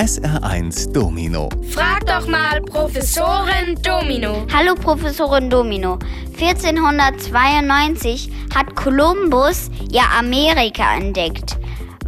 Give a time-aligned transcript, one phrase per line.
[0.00, 1.50] SR1 Domino.
[1.68, 4.46] Frag doch mal Professorin Domino.
[4.50, 5.98] Hallo Professorin Domino.
[6.40, 11.58] 1492 hat Kolumbus ja Amerika entdeckt.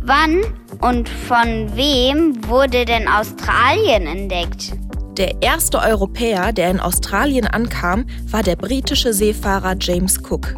[0.00, 0.40] Wann
[0.80, 4.72] und von wem wurde denn Australien entdeckt?
[5.18, 10.54] Der erste Europäer, der in Australien ankam, war der britische Seefahrer James Cook.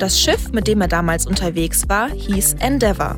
[0.00, 3.14] Das Schiff, mit dem er damals unterwegs war, hieß Endeavour.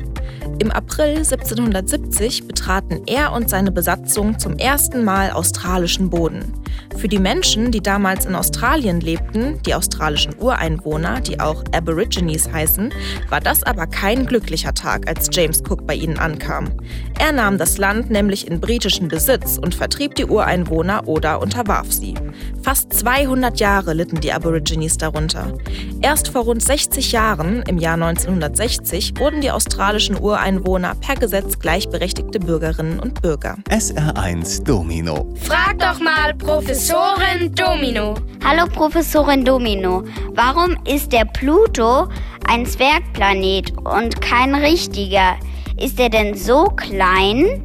[0.59, 6.53] Im April 1770 betraten er und seine Besatzung zum ersten Mal australischen Boden.
[6.97, 12.93] Für die Menschen, die damals in Australien lebten, die australischen Ureinwohner, die auch Aborigines heißen,
[13.29, 16.71] war das aber kein glücklicher Tag, als James Cook bei ihnen ankam.
[17.19, 22.13] Er nahm das Land nämlich in britischen Besitz und vertrieb die Ureinwohner oder unterwarf sie.
[22.61, 25.53] Fast 200 Jahre litten die Aborigines darunter.
[26.01, 32.39] Erst vor rund 60 Jahren, im Jahr 1960, wurden die australischen Ureinwohner per Gesetz gleichberechtigte
[32.39, 33.57] Bürgerinnen und Bürger.
[33.69, 35.31] SR1 Domino.
[35.35, 38.15] Frag doch mal Professorin Domino.
[38.43, 40.03] Hallo Professorin Domino.
[40.33, 42.07] Warum ist der Pluto
[42.47, 45.35] ein Zwergplanet und kein richtiger?
[45.79, 47.63] Ist er denn so klein?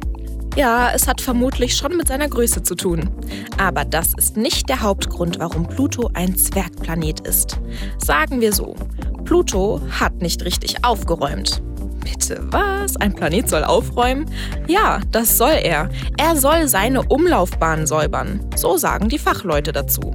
[0.55, 3.09] Ja, es hat vermutlich schon mit seiner Größe zu tun.
[3.57, 7.59] Aber das ist nicht der Hauptgrund, warum Pluto ein Zwergplanet ist.
[7.97, 8.75] Sagen wir so,
[9.23, 11.63] Pluto hat nicht richtig aufgeräumt.
[12.03, 12.97] Bitte was?
[12.97, 14.25] Ein Planet soll aufräumen?
[14.67, 15.89] Ja, das soll er.
[16.17, 18.39] Er soll seine Umlaufbahn säubern.
[18.55, 20.13] So sagen die Fachleute dazu.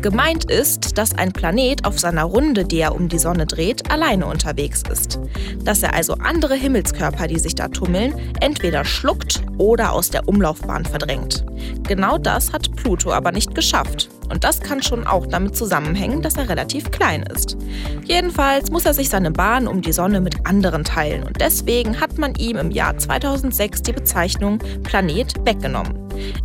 [0.00, 4.26] Gemeint ist, dass ein Planet auf seiner Runde, die er um die Sonne dreht, alleine
[4.26, 5.18] unterwegs ist.
[5.64, 10.84] Dass er also andere Himmelskörper, die sich da tummeln, entweder schluckt oder aus der Umlaufbahn
[10.84, 11.44] verdrängt.
[11.84, 14.08] Genau das hat Pluto aber nicht geschafft.
[14.34, 17.56] Und das kann schon auch damit zusammenhängen, dass er relativ klein ist.
[18.04, 22.18] Jedenfalls muss er sich seine Bahn um die Sonne mit anderen teilen und deswegen hat
[22.18, 25.96] man ihm im Jahr 2006 die Bezeichnung Planet weggenommen.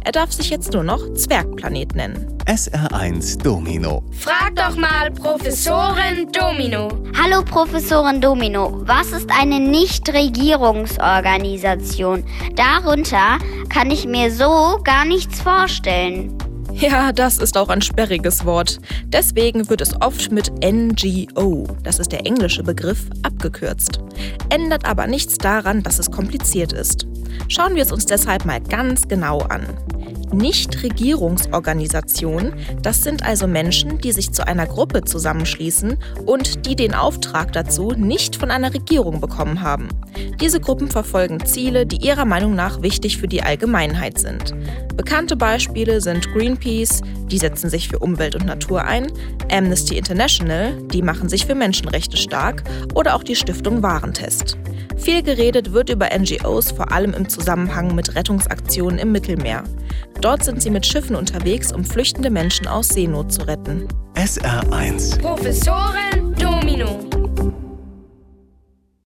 [0.05, 2.27] Er darf sich jetzt nur noch Zwergplanet nennen.
[2.45, 4.03] SR1 Domino.
[4.11, 6.89] Frag doch mal Professorin Domino.
[7.19, 8.83] Hallo Professorin Domino.
[8.85, 12.23] Was ist eine Nichtregierungsorganisation?
[12.55, 13.39] Darunter
[13.69, 16.38] kann ich mir so gar nichts vorstellen.
[16.79, 18.79] Ja, das ist auch ein sperriges Wort.
[19.07, 24.00] Deswegen wird es oft mit NGO, das ist der englische Begriff, abgekürzt.
[24.50, 27.06] Ändert aber nichts daran, dass es kompliziert ist.
[27.50, 29.67] Schauen wir es uns deshalb mal ganz genau an.
[30.34, 37.53] Nichtregierungsorganisationen, das sind also Menschen, die sich zu einer Gruppe zusammenschließen und die den Auftrag
[37.53, 39.88] dazu nicht von einer Regierung bekommen haben.
[40.41, 44.56] Diese Gruppen verfolgen Ziele, die ihrer Meinung nach wichtig für die Allgemeinheit sind.
[44.95, 49.07] Bekannte Beispiele sind Greenpeace, die setzen sich für Umwelt und Natur ein,
[49.51, 52.63] Amnesty International, die machen sich für Menschenrechte stark
[52.96, 54.57] oder auch die Stiftung Warentest.
[54.99, 59.63] Viel geredet wird über NGOs vor allem im Zusammenhang mit Rettungsaktionen im Mittelmeer.
[60.21, 63.87] Dort sind sie mit Schiffen unterwegs, um flüchtende Menschen aus Seenot zu retten.
[64.15, 67.19] SR1 Professorin Domino.